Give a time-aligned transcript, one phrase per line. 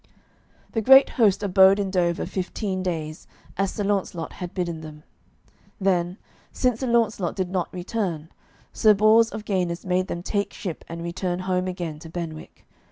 [0.71, 5.03] The great host abode in Dover fifteen days, as Sir Launcelot had bidden them.
[5.79, 6.17] Then,
[6.51, 8.29] since Sir Launcelot did not return,
[8.73, 12.65] Sir Bors of Ganis made them take ship and return home again to Benwick.